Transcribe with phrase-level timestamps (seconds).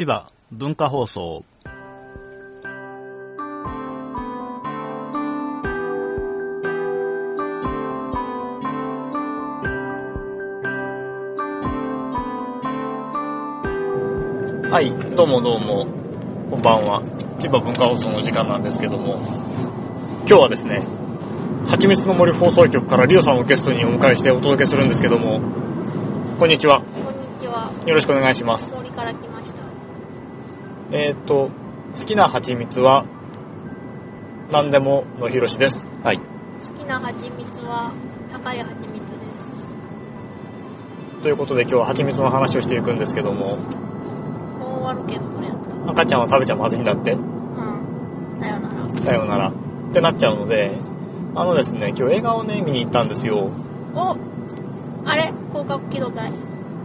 [0.00, 1.44] 千葉文化放送
[14.70, 15.86] はい、どうもどうも、
[16.50, 17.02] こんばんは。
[17.38, 19.18] 千葉文化放送の時間なんですけども、
[20.20, 20.80] 今日はですね、
[21.68, 25.42] 蜂蜜の森放送局からリオさんをゲストにお迎えしてお届けするんですけども、
[26.38, 26.80] こんにちは。
[26.80, 27.70] こんにちは。
[27.84, 28.89] よろしくお願いします。
[30.92, 31.50] えーっと、
[31.96, 33.04] 好きな蜂蜜は、
[34.50, 35.86] 何でものひろしです。
[36.02, 36.18] はい。
[36.18, 36.24] 好
[36.74, 37.92] きな蜂蜜は
[38.32, 39.00] 高い蜂蜜で
[39.34, 39.52] す。
[41.22, 43.58] ということで今日は蜂蜜の話をしていくんですけども、もう
[44.80, 45.92] 終わるけど、それやったら。
[45.92, 48.40] 赤ちゃんは食べちゃまずいんだって、うん。
[48.40, 49.02] さよなら。
[49.02, 49.48] さようなら。
[49.50, 49.52] っ
[49.92, 50.76] てなっちゃうので、
[51.36, 53.50] あのですね、今日映画をね、見に行ったんですよ。
[53.94, 54.16] お
[55.04, 56.32] あれ広角機動隊。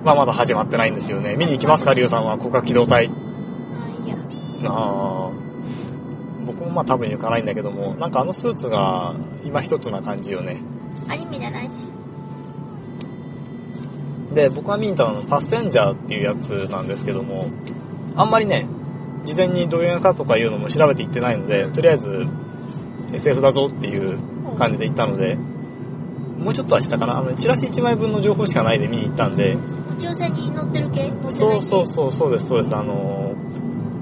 [0.04, 1.36] まあまだ始まってないんですよね。
[1.36, 3.10] 見に行きますか、リュウさんは、広角機動隊。
[4.72, 5.32] あ、
[6.46, 10.58] 僕もまあ多分行かないんだけども、なんかあのスーツが今一つな感じよね。
[11.10, 11.92] アニメじゃないし。
[14.34, 17.48] で、僕が見に行ったのはパッセンジャーっていうやつなんですけども、
[18.16, 18.68] あんまりね、
[19.24, 22.28] 事前にどういうのかとかいうのも調べて行ってないので、とりあえず
[23.14, 24.20] SF だぞっていう
[24.58, 25.38] 感じで行ったので、
[26.38, 27.18] もうちょっとはしたかな。
[27.18, 29.58] あの、チラシ1枚分の情報しかないで見に行ったんで、
[29.98, 31.12] 宇宙船に乗ってる系？
[31.30, 32.76] そう系そうそう、そうです、そうです。
[32.76, 33.35] あのー、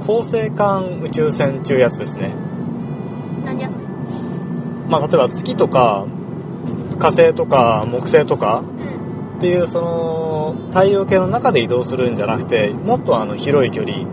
[0.05, 2.33] 恒星間宇宙船っていうやつですね。
[3.45, 3.69] なんじゃ？
[4.87, 6.05] まあ、例えば月とか、
[6.99, 9.37] 火星とか木星とかうん。
[9.37, 14.07] っていうその太陽系の中で移動するんじゃなくて、もっとあの広い距離、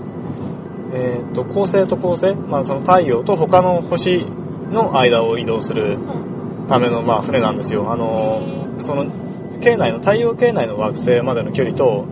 [0.94, 4.24] えっ、と、恒星と恒星、まあその太陽と他の星
[4.72, 6.66] の間を移動するうん。
[6.68, 7.92] ためのまあ船なんですよ。
[7.92, 8.40] あの
[8.78, 9.06] へその
[9.60, 12.06] 系内の、太陽系内の惑星までの距離と、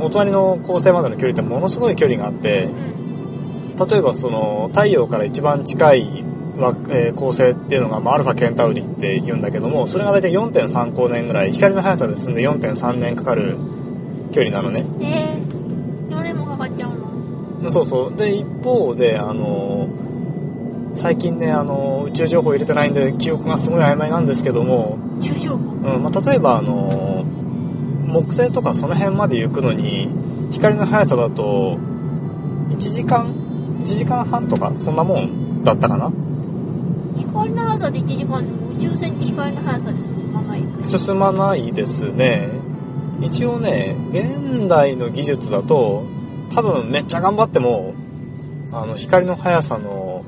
[0.00, 3.88] お隣の恒星までの距離ってものすごい距離があって、うん。
[3.88, 6.24] 例えばその太陽から一番近い
[6.58, 13.56] わ、え星っていうのが、まあ、アルファケンタウリって言うんだけどもそれが大体4.3光年ぐらい光の速さで進んで4.3年かかる
[14.32, 14.84] 距離なのね。
[15.00, 16.90] えー、4年もかかっちゃう
[17.62, 17.70] の？
[17.70, 18.16] そうそう。
[18.16, 20.08] で一方であのー
[20.96, 25.56] 最近ねあのー宇宙情報入れてないんで記憶がすごい曖昧なんですけども、宇宙情報？
[25.56, 27.17] うんまあ、例えばあのー
[28.08, 30.08] 木星とかその辺まで行くのに
[30.50, 31.78] 光の速さだと
[32.70, 33.32] 1時間
[33.80, 36.12] 1時間半とかそんなもんだったかな？
[37.16, 40.62] 光の速さで1時間宇宙船って光の速さで進まない。
[40.86, 42.48] 進まないですね。
[43.20, 46.04] 一応ね、現代の技術だと、
[46.54, 47.94] 多分めっちゃ頑張っても、
[48.72, 50.24] あの、光の速さの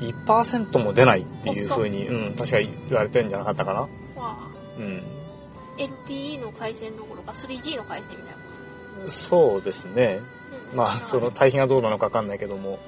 [0.00, 3.88] 1%も出ないっていう風に、うん、確か言われてるんじゃなかったかな。
[4.78, 5.02] うん。
[5.80, 9.10] LTE の回線どころか 3G の回線みたいな。
[9.10, 10.20] そうですね。
[10.72, 12.78] うんまあ、その対比がどうなのかわかんないけども。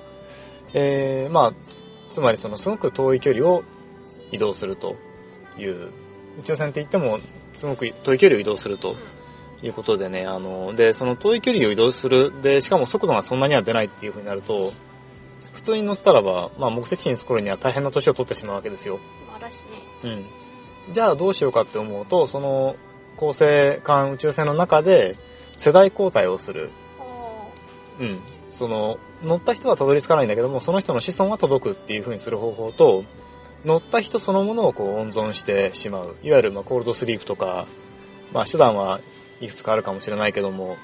[0.74, 1.52] えー、まあ、
[2.10, 3.64] つまりそのすごく遠い距離を
[4.30, 4.96] 移動すると
[5.58, 5.90] いう、
[6.40, 7.18] 宇宙船って言っても、
[7.54, 8.96] すごく遠い距離を移動すると
[9.62, 14.72] いうことでね、あの、で、その遠い距離を移動する、で、しかも速度がそんなには出ないっていう風になると、
[15.52, 18.98] 普通に乗ったらば、まあ目的地に着く頃には大変な年を取ってしまうわけですよ。
[19.28, 19.34] うん。
[19.36, 19.62] 嵐ね。
[20.04, 20.41] うん。
[20.90, 22.76] じゃあどうしようかって思うと、その、
[23.16, 25.16] 恒星間宇宙船の中で
[25.56, 26.70] 世代交代をする。
[26.98, 27.04] あ
[28.00, 28.20] うん。
[28.50, 33.04] その、乗った人はたどり着かないんだけども、その人の子孫は届くっていう風にする方法と、
[33.64, 36.16] 乗った人そのものをこう温存してしまう。
[36.22, 37.66] いわゆるまあコールドスリープとか、
[38.32, 39.00] まあ手段は
[39.40, 40.76] いくつかあるかもしれないけども、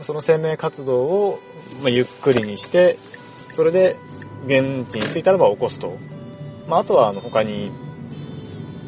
[0.00, 0.04] あ。
[0.04, 1.40] その生命活動を、
[1.80, 2.98] まあ、ゆっくりにして、
[3.50, 3.96] それで
[4.46, 5.96] 現地に着いたらば起こすと。
[6.68, 7.72] まあ、あとはあの他に、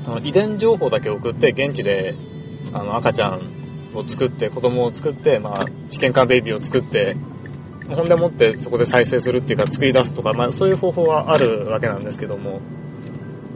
[0.08, 2.14] あの遺伝情報だけ送って現地で
[2.72, 3.42] あの赤ちゃん
[3.94, 7.14] を作って、子供を作って、まあ、試験管ベイビーを作って、
[7.88, 12.60] ほんでもってそこで再生するっていうか作り出すとか、まあそういう方法はあるわけなんですけども、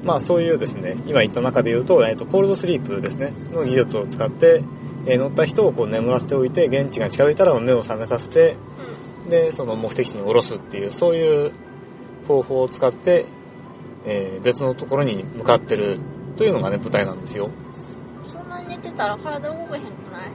[0.03, 4.63] まあそういうですね、今言った中で言うと、えっと、コールドスリープですね、の技術を使って、
[5.07, 8.57] えー乗った人をこう眠らせておいて、現地が近づいたら目を覚めさせて、
[9.29, 11.53] で、その目的地に降ろすっていう、そういう
[12.29, 13.25] 方法を使って、
[14.07, 15.99] えー別のところに向かってる
[16.37, 17.51] というのがね、舞台なんですよ。
[18.27, 20.33] そんなに寝てたら体動けへんくない？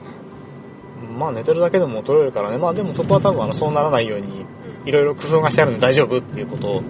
[1.17, 4.45] まあ寝てるだけでも取れるからね、まあでもそこは多分あのそうならないように、
[4.85, 6.81] いろいろ工夫がしてあるので大丈夫っていうこと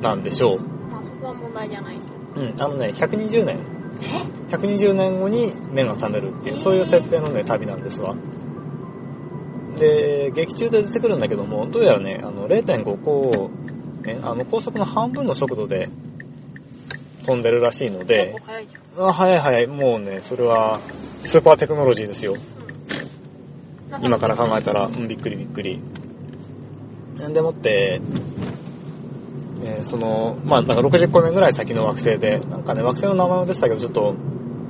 [0.00, 0.58] なんでしょう。
[0.58, 0.90] うん。
[0.90, 2.02] まあそこは問題じゃないと。
[2.36, 3.58] うん、あのね、120年、
[4.00, 8.14] え？120年後に目が覚めるっていう、そういう設定のね、旅なんですわ。
[9.76, 13.50] で、劇中で出てくるんだけども、どうやらね、あの、0.5個、
[14.02, 15.88] ね、あの、高速の半分の速度で
[17.24, 18.36] 飛んでるらしいので。
[18.98, 20.80] あ早い早い、もうね、それは、
[21.22, 22.34] スーパーテクノロジーですよ。
[23.92, 24.04] うん。
[24.04, 25.80] 今から考えたら、うん、びっくりびっくり。
[27.32, 28.00] でもって、
[29.64, 34.14] えーその、まあ、なんか60光年ぐらい先の惑星で、なんかね、惑星の名前も出てたけど、ちょっと、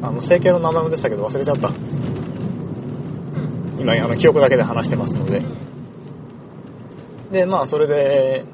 [0.03, 1.69] あの、星系の名前も出てたけど忘れちゃった。
[1.69, 1.75] うん。
[3.81, 5.43] 今、あの、記憶だけで話してますので。
[7.33, 8.45] で、まあ、それで、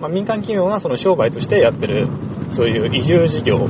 [0.00, 2.06] まあ、民間企業がその商売としてやってる、
[2.52, 3.68] そういう移住事業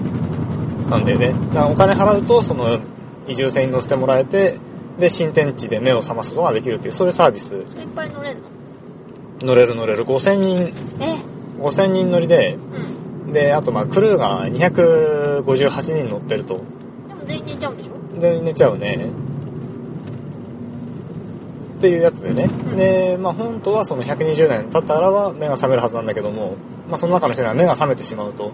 [0.90, 1.32] なんだよね。
[1.48, 2.78] だからお金払うと、その、
[3.26, 4.56] 移住船に乗せてもらえて、
[4.98, 7.48] で、新天地で目を覚ますことができるっていう、そういうサービス。
[7.48, 8.42] それいっぱい乗れんの？
[9.40, 10.04] 乗れる乗れる。
[10.04, 11.16] 5000人、え
[11.60, 12.56] ？5000人乗りで、
[13.26, 13.32] うん。
[13.32, 16.60] で、あと、まあ、クルーが258人乗ってると。
[17.08, 18.20] でも全員寝ちゃうんでしょ？
[18.20, 19.06] で、寝ちゃうね。
[21.78, 22.48] っていうやつでね。
[22.76, 26.56] で、まあ本当はその120年経ったらは目が覚めるはずなんだけども、
[26.88, 28.52] まあその中の人には目が覚めてしまうと。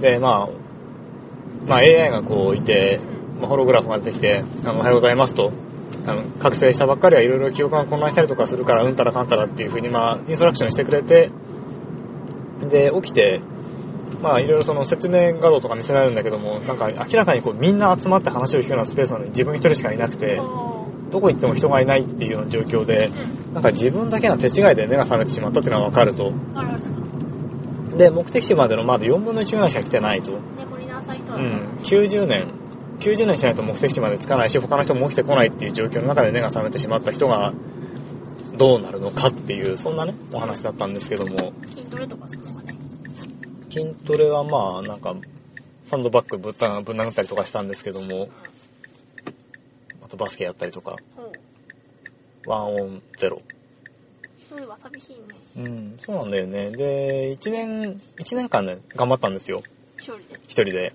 [0.00, 0.48] で、まあ、
[1.66, 3.00] まあ AI がこういて、
[3.40, 5.52] まあ、ホログラフが出てきて、あの、おはようございますと。
[6.06, 11.30] あの、覚醒したばっかりはいろいろ記憶が混乱したりとかするから、うんたらかんたらっていう風にまあ、インストラクションしてくれて、
[12.68, 13.40] で、起きて、
[14.22, 20.69] まあいろいろその説明画像とか見せられるんだけども、なんか明らかにこうみんな集まって話を聞くようなスペースなのに自分一人しかいなくて、お
[21.10, 23.10] どこ行っても人がいないっていうような状況で。
[23.52, 26.32] なんか自分だけが手違いで目が覚めてしまったっていうのがわかると。
[27.96, 30.32] で、目的地までのまだ4分の1ぐらいしか来てないと。
[30.32, 31.78] うん。
[31.82, 32.48] 90年、
[33.00, 37.52] 90年しないと目的地まで着かないし、他の人も起きてこないっていう状況の中で目が覚めてしまった人が、
[38.56, 42.76] どうなるのかっていう、そんなね、お話だったんですけども、筋トレとかするのかね。
[43.70, 45.16] 筋トレはまあ、なんか、
[45.84, 48.46] サンドバッグぶったぶん殴ったりとかしたんですけども、あ
[50.10, 50.96] とバスケやったりとか。
[52.46, 53.42] ワンオンゼロ。
[54.48, 55.20] そういえば寂しいね。
[55.58, 56.70] うん、そうなんだよね。
[56.72, 59.62] で、1年、一年間ね、頑張ったんですよ。
[59.98, 60.22] 一人で。
[60.48, 60.92] 一人で。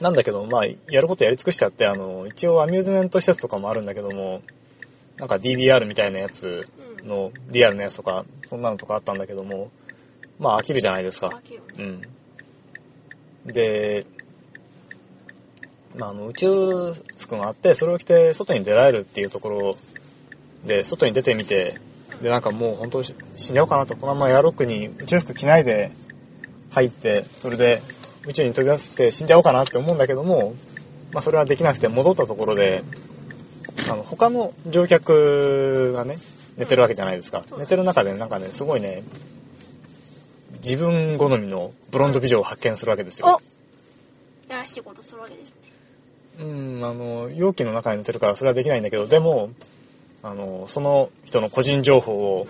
[0.00, 4.42] なんだけど、まあ、やることやり尽くしちゃって、あの、一応アミューズメント施設とかもあるんだけども、
[5.16, 6.68] なんか DDR みたいなやつ
[7.00, 7.08] うん。
[7.08, 9.70] の、リアルなやつとか、そんなのとかあったんだけども、
[10.38, 11.28] まあ飽きるじゃないですか。
[11.28, 11.84] 飽きるうね。
[11.84, 13.52] ん。
[13.52, 14.06] で、
[15.96, 16.92] まあ、あの、宇宙
[17.24, 19.76] 服があって、それを着て外に出られるっていうところ
[20.64, 21.80] で、外に出てみて、
[22.22, 25.90] で、なんかもう本当し死んじゃおうかなと、このままエアロックに宇宙服着ないで
[26.70, 27.82] 入って、それで
[28.26, 30.54] 宇宙に飛び出して死んじゃおうかなって思うんだけども、
[31.12, 32.84] まあそれはできなくて戻ったところで、
[33.90, 36.18] あの、他の乗客がね、
[36.56, 37.44] 寝てるわけじゃないですか。
[37.58, 39.02] 寝てる中でなんかね、すごいね、
[40.56, 43.40] 自分好みのブロンド美女を発見するわけですよ。
[44.48, 45.63] おやらしいことするわけですね。
[46.38, 49.50] うん、あの、容器の中に寝てるからそれはできないんだけど、でも、
[50.22, 52.46] あの、その人の個人情報を。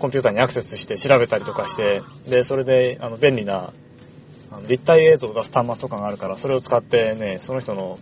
[0.00, 3.72] コンピューターにアクセスして調べたりとかして、で、それで、あの、便利な、
[4.50, 7.98] あの立体映像を出す端末とかがあるから、それを使ってね、その人の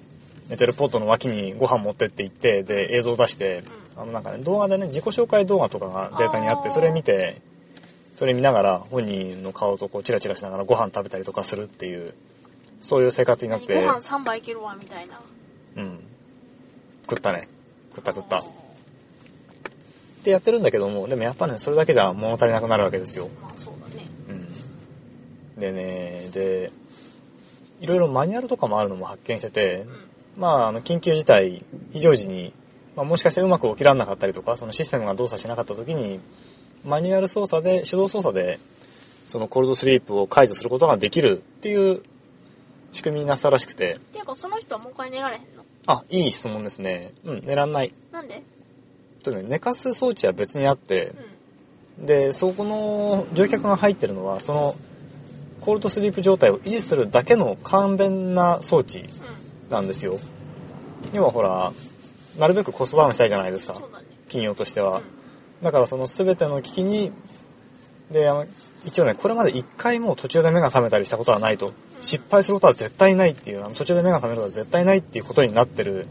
[0.49, 3.65] 寝てるポットの脇にご飯持ってって行って、で、映像を出して、
[3.97, 7.43] あの、なんかね、動画でね、自己紹介動画とかがデータにあって、それ見て、
[8.17, 12.15] それ見ながら、本人の顔とこう、チラチラしながらご飯食べたりとかするっていう、
[12.81, 15.21] そういう生活になって、何ご飯3杯いけるわ、みたいな。
[15.77, 16.01] うん。
[17.09, 17.49] 食ったね。
[17.95, 18.39] 食った食った。
[18.39, 18.43] っ
[20.23, 23.29] てやってるんだけども、でもやっぱね、それだけじゃ物足りなくなるわけですよ。
[23.41, 24.07] まあそうだね。
[24.29, 25.61] うん。
[25.61, 26.73] でね、で、
[27.81, 30.43] いろいろマニュアルとかもあるのも発見してて、うん。
[30.43, 32.53] まあ、あの、緊急事態、非常時に、
[32.97, 36.21] まあ、もしかしてうまく起きられなかったりとか、そのシステムが動作しなかった時に、
[36.85, 38.59] マニュアル操作で、手動操作で、
[39.27, 42.03] そのコールドスリープを解除することができるっていう
[42.93, 45.65] 仕組みになったらしくて、ていうか、その人はもう一回寝られへんの？
[45.87, 47.13] あ、いい質問ですね。
[47.25, 47.93] うん、寝らんない。
[48.13, 48.43] なんで？
[49.23, 51.13] とね、寝かす装置は別にあって
[51.99, 52.07] う、ん。
[52.07, 54.77] で、そこの乗客が入ってるのは、その、
[55.61, 59.09] コールドスリープ状態を維持するだけの簡便な装置うん。
[59.71, 60.19] なんですよ。
[61.13, 61.73] 要はほら、
[62.39, 63.75] なるべくコストダウンしたいじゃないですか。
[64.29, 65.05] 企業としてはうん。。
[65.65, 67.13] だからその全ての機器に、
[68.11, 68.47] で、あの、
[68.85, 71.73] 一応ね、これまで一回も途中で目が覚めたりしたことはないと。
[72.01, 76.07] 失敗することは絶対ないっていう、あの途中で目が覚めることは絶対ないっていうことになってる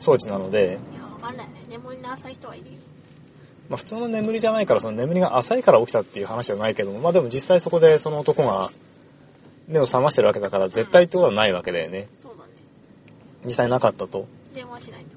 [0.00, 1.64] 装置なので、いや、わかんないね。
[1.68, 2.72] 眠りの浅い人はいるよ。
[3.68, 8.70] まあ普通の眠りじゃないから、その眠りが浅いから起きたっていう話じゃないけども、まあでも実際そこでその男が
[9.68, 12.08] 目を覚ましてるわけだから、絶対ってことはないわけだよね。
[12.22, 12.50] そうだね。
[13.44, 14.26] 実際なかったと。
[14.54, 15.10] 電話しないと。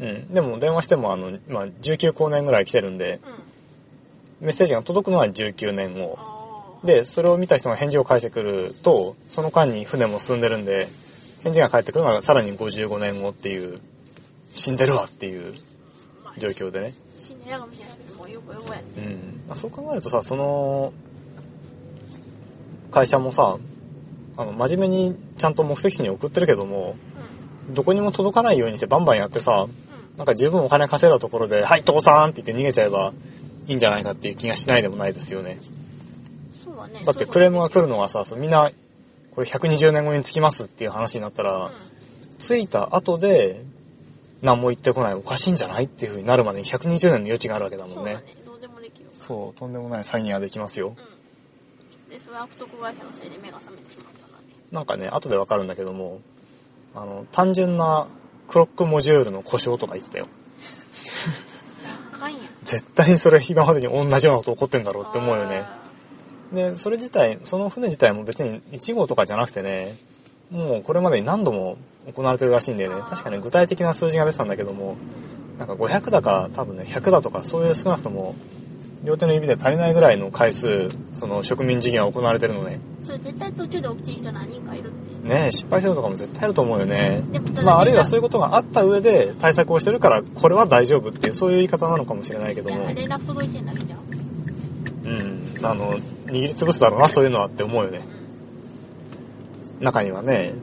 [0.00, 0.34] うん。
[0.34, 3.20] でも電話しても、あの、まあ19光年ぐらい来てるんで、
[4.40, 4.46] うん。
[4.46, 6.18] メッセージが届くのは19年後。
[6.86, 10.88] で、それを見た人が返事を返してくると、その間に船も進んでるんで、
[11.42, 13.80] 返事が返ってくるのはさらに55年後っていう、
[14.54, 15.54] 死んでるわっていう
[16.24, 16.94] まあ状況でね。
[17.18, 18.82] 死んでるかもしれないけど、もうよくよくやね。
[18.96, 19.42] うん。
[19.46, 20.92] まあ、そう考えるとさ、その、
[22.90, 23.58] 会社もさ、
[24.36, 26.96] あの、真面目にちゃんと目的地に送ってるけども、
[27.70, 29.64] うどこにも届かないようにしてバンバンやってさ、ん。
[29.64, 29.70] うん。
[30.16, 33.12] なんか十分お金稼いだところで、はい、父さんって言って逃げちゃえば
[33.66, 35.58] いいんじゃないかっていう気がしないでもないですよね。
[36.98, 37.18] そうだね。
[37.18, 38.70] だってクレームが来るのは、がさ、そうみんな、
[39.34, 41.70] これ120年後につきますっていう話になったら、
[42.38, 43.62] 着いた後で、
[44.42, 47.94] 何も言ってこないおかしいんじゃないっていう風になるまでに120年の余地があるわけだもね。
[47.96, 48.36] そうんだね。
[48.44, 49.08] どうでもできる。
[49.20, 50.94] そう、とんでもない詐欺ができますよ。
[50.96, 52.10] うん。
[52.10, 54.46] で、それは悪徳会社のせいで目が覚めてしまったからね。
[54.70, 56.20] なんかね、後でわかるんだけども、
[56.94, 58.08] あの、単純な
[58.48, 60.28] クロックモジュールの故障とか言ってたよ。
[62.64, 65.64] 絶対にそれ今までに同じようなこと起こってんだろうって思うよね。
[66.52, 69.96] あで、それ自体、その船自体も別に1号とかじゃなくてね、
[70.50, 71.76] もうこれまでに何度も
[72.12, 73.02] 行われてるらしいんだよね。
[73.08, 74.96] 確かに具体的な数字が出てたんだけども、
[75.58, 78.34] なんか500だか多分ね、100だとかそういう少なくとも、
[79.04, 82.80] 両手の指で足りないぐらいの回数、その植民事業が行われてるのね。
[83.02, 85.24] ーそれ絶対途中で起きてる人何人かいるっていう。
[85.26, 87.22] ね失敗するとかも絶対あると思うよね。
[87.62, 92.86] まあ、あるいはそういううことがあった上で対策をしてるから、これは大丈夫っていう、そういう言い方なのかもしれないけども。
[92.94, 94.05] 連絡届いてんだけじゃん。
[95.06, 95.64] うん。
[95.64, 98.00] あの、握りつぶすだろうな、そういうのはって思うよね。
[99.80, 100.54] 中にはね、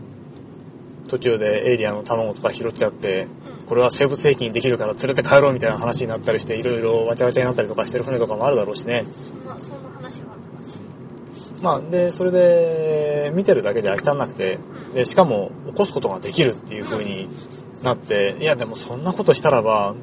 [1.08, 3.28] 途中でエイリアンの卵とか拾っちゃって、
[3.62, 3.66] うん。
[3.66, 9.06] これは生物兵器にできるから連れて帰ろうみたいな話になったりして、いろいろわちゃわちゃになったりとかしてる船とかもあるだろうしね。
[9.16, 10.74] そんな、そんな話があるのかね。
[11.62, 14.60] まあ、で、それで、見てるだけじゃ飽き足んなくて、
[14.94, 17.30] で、しかも、起こすことができるっていう風に
[17.84, 19.96] なって、いや、でもそんなことしたらば、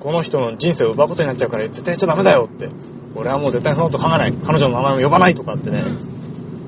[0.00, 2.68] この人の人生を奪うことになっちゃうから、絶対やっちゃダメだよって。
[3.14, 4.32] 俺はもう絶対そのこと考えない。
[4.32, 5.82] 彼女の名前を呼ばないとかってね、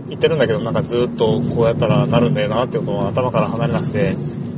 [0.08, 4.16] 言ってるんだけど、なんかずっとこうやったらなるんだよなってことが頭から離れなくて、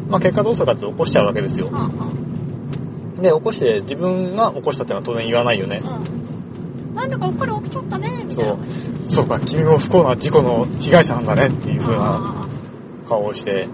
[0.09, 1.71] まあ結果どうするかって起こしちゃうわけですよ。
[3.21, 5.81] で、起こして自分が起こしたってのは当然言わないよね。
[5.85, 6.01] あ。
[6.91, 6.95] うん。
[6.95, 8.59] なんだかうっかり起きちゃったね、みたいなそう。
[9.09, 12.47] そうか、君も不幸な事故の被害者なんだねっていう風なあ
[13.09, 13.69] 顔をして、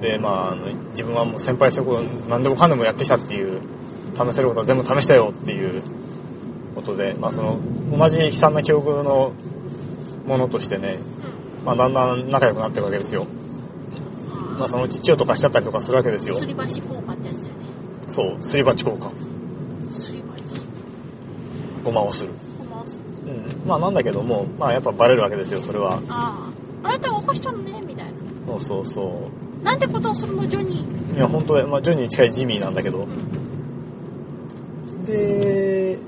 [0.00, 3.60] で、まあ、あの自分はもう先輩すること何でもかんでもやってきたっていう、
[4.16, 5.82] 試せることは全部試したよっていう
[6.74, 7.58] ことで、まあその、
[7.96, 9.32] 同じ悲惨な境遇の
[10.26, 10.98] ものとしてね、
[11.64, 13.26] あまあだんだん仲良くなっていくわけですよ。
[14.34, 14.58] うん。
[14.58, 16.36] まあそのうち血をとかしちゃったりとかするわけですよ。
[16.36, 17.60] すり鉢効果ってやつだよね。
[18.10, 19.10] そう、すり鉢効果。
[19.92, 20.66] すり鉢。
[21.84, 22.30] ごまをする。
[22.58, 23.68] こますうん。
[23.68, 26.00] まあなんだけども、まあやっぱバレるわけですよ、それは。
[26.08, 26.50] あ
[26.82, 26.88] あ。
[26.88, 28.12] あなたが起こしたのね、みたいな。
[28.46, 29.30] そうそうそ
[29.62, 31.14] なんてことをするの、ジョニー。
[31.14, 31.16] う。
[31.16, 33.06] いや、本当はまあジョニーに近いジミーなんだけどう。
[33.06, 35.04] ん。
[35.04, 35.98] で、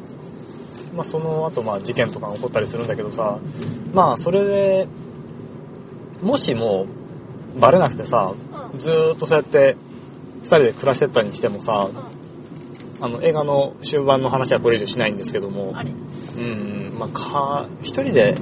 [0.94, 3.38] まあ、その後、まあ、事件とかが起こったりするんだけどさ、
[3.94, 4.86] まあ、それで、
[6.22, 6.86] もしも、
[7.58, 8.34] バレなくてさ、
[8.72, 8.78] うん。
[8.78, 9.76] ずーっとそうやって、
[10.42, 15.74] 二人で暮らしてったにしてもさ、うあの、映画の終盤の話はこれ以上しないんですけども。
[16.36, 18.34] うん、まあ、か、一人で、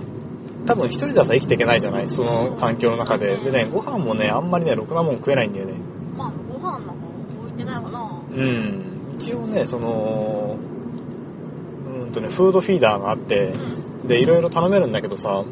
[0.66, 2.08] 多分一人ではさ、生きていけないじゃない？
[2.10, 3.36] その環境の中で。
[3.36, 5.74] でね、ご飯もね、あんまりね、ろくなもん食えないんだよね。
[6.16, 6.92] まあ、ご飯なんか
[7.44, 8.10] 置いてないわな。
[8.30, 8.82] うん。
[9.14, 10.56] 一応ね、その、
[11.86, 13.52] うーんとね、フードフィーダーがあって、
[14.02, 14.08] うん。
[14.08, 15.44] で、いろいろ頼めるんだけどさ、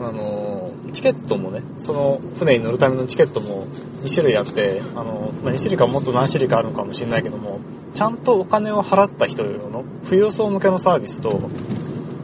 [0.00, 3.66] あの、チケットもね、その船に乗るためのチケットも
[4.02, 7.60] 2種類あって、あの、まあ、2種類かもっと何種類かあるのかもしれないけども、
[7.94, 11.50] ちゃんとお金を払った人用の富裕層向けのサービスと、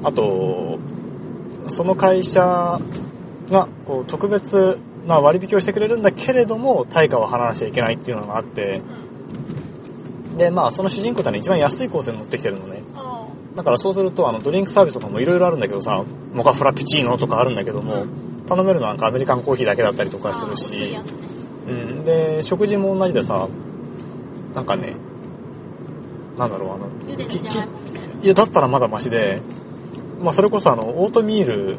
[0.04, 0.73] あと、
[1.68, 2.80] その会社
[3.50, 8.82] がこう特別な割引をしてくれるんだけれども、対価を払わなきゃいけないっていうのがあって、
[10.30, 10.36] うん。
[10.36, 12.82] で、まあ、その主人公ってのは一番安いコースに乗ってきてるのね。
[12.94, 18.06] あだからそうすると、あの、ドリンクサービスとかもいろいろあるんだけどさ、モカフラペチーノとかあるんだけども、
[18.46, 20.20] 頼めるのはなんかアメリカンコーヒーだけだったりとあ。
[20.20, 20.98] かするし。
[21.68, 22.04] うん。
[22.04, 23.48] で、食事も同じでさ、
[24.54, 24.96] なんかね、
[26.36, 26.88] なんだろう、あの。
[28.22, 29.40] いや、だったらまだマシで、
[30.24, 31.78] まあそれこそあの、オートミール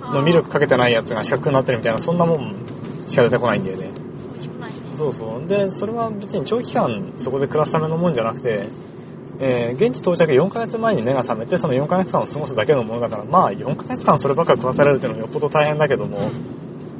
[0.00, 2.54] のミルクかけてないやつが四角くなってるみたいな、そんなもん
[3.06, 3.90] しか出てこないんだよね。
[4.96, 5.48] そうそう。
[5.48, 8.68] で、それは別に長期間そこで暮らすためのもんじゃなくて、
[9.40, 16.30] えー現地到着4ヶ月前に目が覚めて、その4ヶ月間を過ごすだけのものだから、まあ4ヶ月間そればっか食わされるっていうのはよっぽど大変だけども、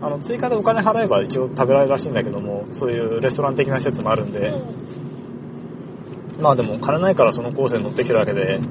[0.02, 4.54] あの、追加でお金払えば一応食べられるらしいんだけども、そういうレストラン的な施設もあるんで、
[6.40, 8.64] まあでも金ないからそのコースに乗ってきてるわけで、うん。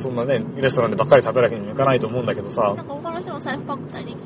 [0.00, 4.16] そんなね、レストランでばっかり食べるわけにもいかないと思うんだけどさな、んか他の人の財布パックたり。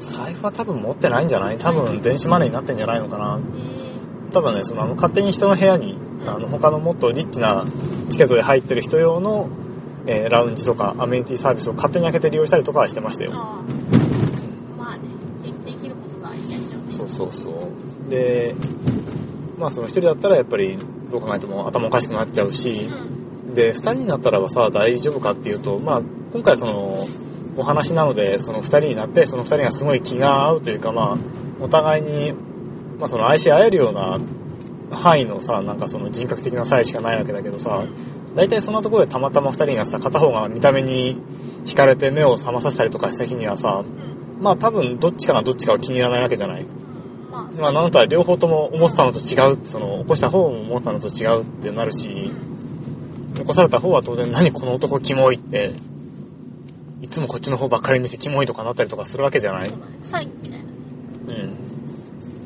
[0.00, 1.58] 財布は多分持ってないんじゃない？
[1.58, 3.40] 多分電子マネーになってんじゃないのかな。
[3.56, 5.96] えただね、そのあの勝手に人の部屋に、
[6.26, 7.64] あの他のもっとリッチな
[8.10, 9.48] チケットで入ってる人用の、
[10.06, 13.32] えーラウンジとかアメニティサービスを勝手に開けて利用したりとかはしてましたー、よ。
[14.76, 15.02] まあね、
[15.64, 16.92] でできることがやっちゃうね。
[16.92, 18.10] そうそうそう。
[18.10, 18.54] で、
[19.58, 20.76] まあその一人だったらやっぱり
[21.10, 23.23] どう考えても頭おかしくなっちゃうし、うん。
[23.54, 26.98] で、二人になったらばさ、大丈夫かっていうと、まあ今回その、
[27.56, 31.18] お話なので、その二人になって、その二人がすごい気が合うというか、まあ、
[31.60, 32.32] お互いに、
[32.98, 34.18] まあその愛し合えるような
[34.90, 37.86] 範囲のさ、なんかその人格的な差異しかないわけだけどさ、
[38.34, 41.20] 大体そんなところでたまたま二人がさ、片方が見た目に
[41.64, 44.42] 惹かれて目を覚まさせたりとかした日にはさ、うん。
[44.42, 46.66] まあ多分どっちかがどっちかは気に入らないわけじゃない
[47.30, 52.32] まあ、まあなんだったら両方とも思ってたのと違う、その起こした方も思ったのと違うってなるし、
[53.34, 55.72] 起こされた方は当然何この男キモいって、
[57.02, 59.92] いつもこっちの方ばっかり見せキモいとかなったりとかするわけじゃないそうだね。
[60.02, 60.64] 最後みたいな。
[60.64, 61.32] う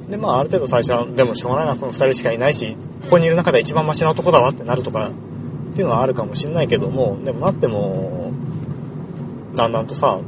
[0.07, 0.11] ん。
[0.11, 8.33] で、まあある程度最初は、でもしょうがないな、この二人しかいないし、ここにいる中で一番マシな男だわってなるとか、っていうのはあるかもしんないけども、でもなっても、
[9.55, 10.19] だんだんとさ、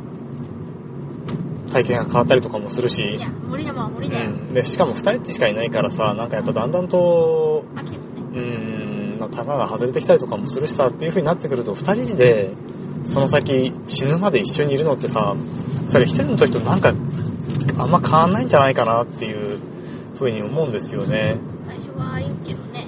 [1.72, 4.30] 体験が変わったりとかもするしい、や、無理だもん、無理うだよ。
[4.30, 4.52] ん。
[4.52, 8.06] で、しかも二人しかいないからさ、なんかやっぱだんだんと、飽きるね。
[8.32, 8.89] うーん、
[9.20, 12.50] まあ、タガが外れてきたりとかもするしさ、っていう風になってくると、二人で、
[13.04, 15.36] その先、死ぬまで一緒にいるのってさ、
[15.88, 16.94] それ一人の時となんか、
[17.78, 19.58] あんま変わんないんじゃないかなっていう
[20.14, 21.38] 風に思うんですよね。
[21.58, 22.86] 最初はいいけどね。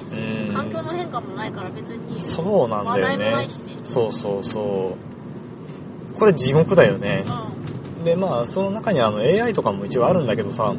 [0.49, 0.55] うん。
[0.55, 2.21] 環境の変化もないから別に。
[2.21, 3.77] そうなんだよねしね。
[3.85, 4.97] そうそうそ
[6.15, 6.15] う。
[6.19, 7.25] これ地獄だよね。
[8.01, 10.75] うで、まあ、その中にあの AI とかも一応あるんだけどさ、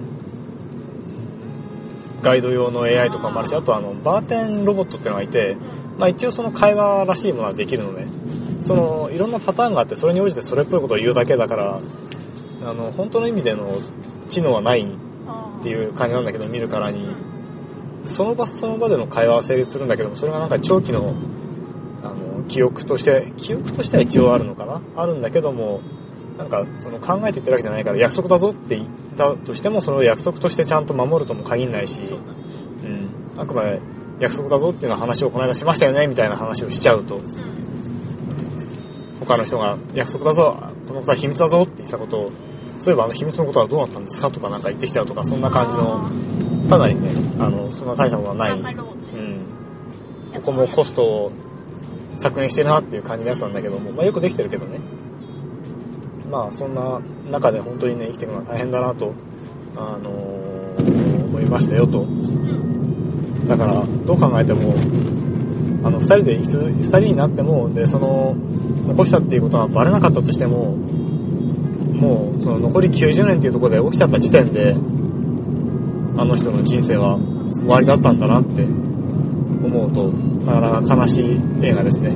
[2.23, 5.57] ガイド用の AI とかもあるし、あとあの、バーテンロボットっていうのがいて、
[5.97, 8.07] まあ一応その会話らしいものはできるので、
[8.61, 11.79] その、いろんなパターンがあって、それに応じてそれっぽいことを言うだけだから、
[12.65, 13.77] あの、本当の意味での
[14.29, 14.85] 知能はないっ
[15.63, 17.07] っていう感じなんだけど、見るからに、
[18.05, 21.13] その場その場での会話は成立するんだけども、それがなんか長期の、
[22.03, 24.81] あの、記憶として、記憶としては一応あるのかな？
[24.97, 25.79] あるんだけども、
[26.37, 28.87] なんか、その考えて言ってるわけじゃないから、約束だぞって言っ
[29.17, 33.09] たとしても、それを約束としてちゃんと守るとも限らないし、そうん。
[33.37, 33.79] あくまで
[34.19, 37.23] 約束だぞっていうの話をこの間しましたよね、みたいな話をしちゃうと、うん。
[39.19, 42.31] 他の人が約束だぞ、このことは秘密だぞって言ってたことを、
[42.79, 46.09] そういえばあの秘密のことはどうなったんですかとかなんか言ってきちゃうとか、そんな感じの、
[46.69, 48.59] かなりね、あの、そんな大したことはない。
[48.59, 48.75] うねん。
[50.33, 51.31] ここもコストを
[52.17, 54.79] 削減してるなっていう感じのやつなんだけども、まあよくできてるけどね。
[56.33, 59.13] まあそんな中で本当にね、生きていくのは大変だなと、
[59.75, 60.43] あのー
[61.33, 62.07] 思いましたよと。
[63.47, 64.73] だから、どう考えても、
[65.83, 68.35] あの、二人で、いつ二人になっても、で、その、
[68.87, 70.75] 残したっていうことがバレなかったとしても、
[71.93, 74.75] もう、その残り90年っていうところで起きちゃった時点で、
[76.17, 77.17] あの人の人生は
[77.53, 80.07] 終わりだったんだなって思うと、
[80.45, 82.15] なかなか悲しい映画ですね。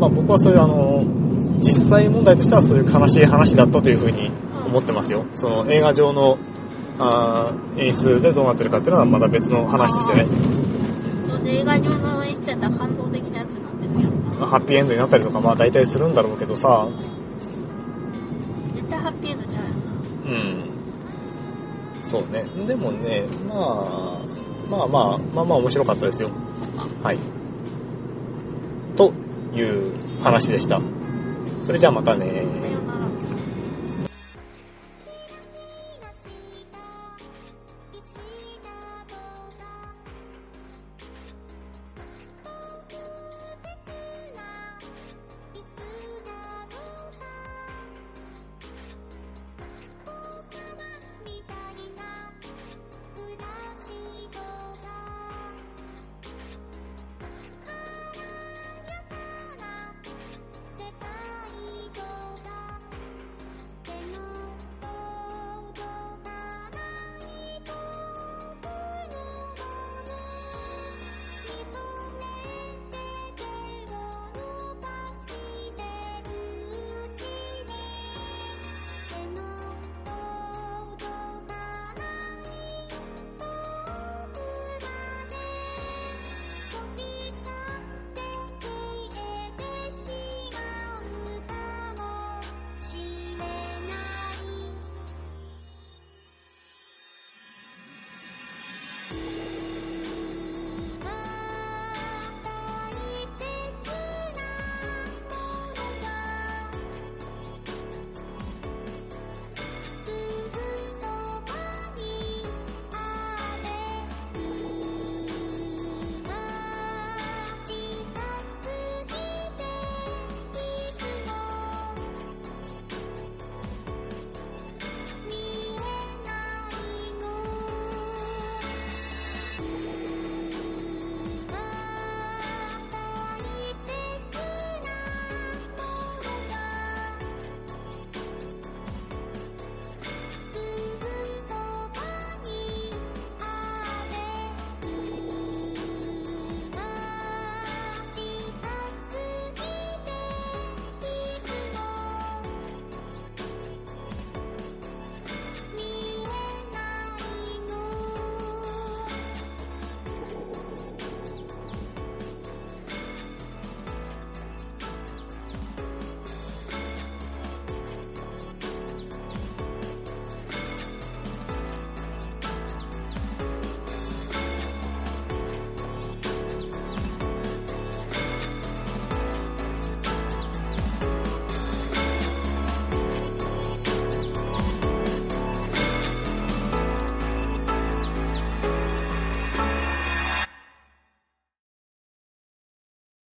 [0.00, 1.04] まあ僕はそういうあの、
[1.60, 4.30] 実際問題としてはそういう悲しい話だったというふうに
[4.66, 5.26] 思ってますよ。
[5.34, 6.38] その映画上の
[6.98, 10.24] あー演出でどうなってるかっていうのはまだ別の話としてね、
[11.46, 14.46] 映画上の演出やったら感動的なやつになってるやんな。
[14.46, 16.88] ハッピーエンドになったりとかまあ大体するんだろうけどさ、
[18.74, 19.66] 絶対ハッピーエンドちゃな。
[19.66, 19.68] う
[20.32, 20.64] ん。
[22.02, 22.44] そうね。
[22.66, 24.18] でもね、まあ、
[24.70, 26.30] まあまあ、まあまあ面白かったですよ。
[27.02, 27.18] はい。
[28.96, 29.12] と
[29.54, 30.80] いう話でした。
[31.64, 32.44] それじゃあまたね